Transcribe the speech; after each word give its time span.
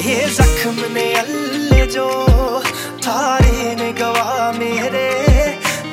ਇਹ 0.00 0.26
ਜ਼ਖਮ 0.26 0.80
ਨੇ 0.92 1.20
ਅੱਲ 1.20 1.86
ਜੋ 1.86 2.28
ਥਾਰੇ 3.02 3.74
ਨੇ 3.74 3.92
ਗਵਾ 3.92 4.54
ਮੇਰੇ। 4.58 5.10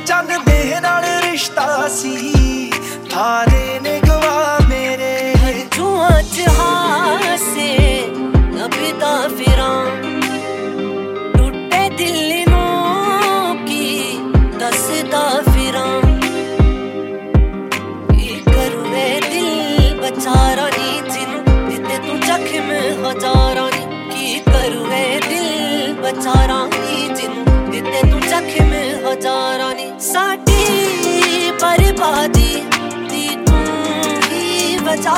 ਚੰਨ 0.05 0.27
ਦੇ 0.45 0.79
ਨਾਲ 0.81 1.03
ਰਿਸ਼ਤਾ 1.21 1.87
ਸੀ 1.87 2.71
ਥਾਰੇ 3.11 3.79
ਨੇ 3.83 4.01
ਗਵਾ 4.07 4.59
ਮੇਰੇ। 4.69 5.33
ਜੂਆਂ 5.75 6.23
ਚ 6.23 6.47
ਹਾਸੇ 6.59 7.77
ਨਬਿਤਾ 8.35 9.27
ਫਿਰਾਂ। 9.27 9.85
ਟੁੱਟੇ 11.37 11.89
ਦਿਲ 11.89 12.28
ਹਜ਼ਾਰਾਂੀ 26.19 27.07
ਜਿੰਦ 27.15 27.49
ਤੇ 27.73 28.01
ਤੂੰ 28.01 28.19
ਜ਼ਖਮ 28.21 28.71
ਹਜ਼ਾਰਾਂ 29.05 29.73
ਨੀ 29.75 29.85
ਸਾਡੀ 30.03 31.51
ਬਰਬਾਦੀ 31.61 32.63
ਦੀ 33.09 33.27
ਤੂੰ 33.45 33.61
ਹੀ 34.23 34.77
ਵਜਾ 34.77 35.15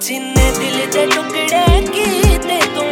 ਜਿੰਨੇ 0.00 0.50
ਦਿਲ 0.58 0.86
ਦੇ 0.92 1.04
ਟੁਕੜੇ 1.06 1.80
ਕੀਤੇ 1.86 2.60
ਤੂੰ 2.74 2.86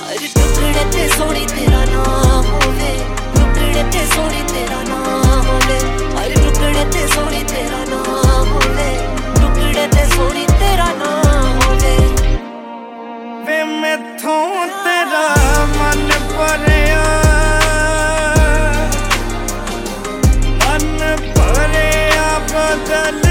ਹਰ 0.00 0.26
ਟੁਕੜੇ 0.34 0.84
ਤੇ 0.92 1.08
ਸੋਣੀ 1.08 1.46
ਤੇਰਾ 1.46 1.77
ਵੇ 13.48 13.62
ਮੈਥੋਂ 13.64 14.66
ਤੇਰਾ 14.84 15.28
ਮਨ 15.76 16.10
ਭਰਿਆ। 16.32 17.04
ਮਨ 20.64 21.16
ਭਰਿਆ 21.36 22.38
ਬਦਲ 22.52 23.27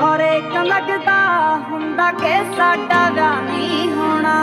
ਔਰ 0.00 0.20
ਇੱਕ 0.20 0.56
ਲੱਗਦਾ 0.66 1.18
ਹੁੰਦਾ 1.70 2.10
ਕਿ 2.12 2.32
ਸਾਡਾ 2.56 3.08
ਵਿਆਹ 3.10 3.40
ਨਹੀਂ 3.42 3.88
ਹੋਣਾ। 3.92 4.34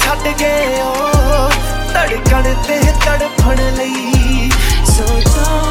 ਛੱਡ 0.00 0.28
ਗਏ 0.40 0.80
ਓ 0.82 0.94
ਧੜਕਣ 1.92 2.54
ਤੇ 2.68 2.80
ਤੜਫਣ 3.06 3.60
ਲਈ। 3.76 4.50
ਸੋਚਾਂ 4.86 5.67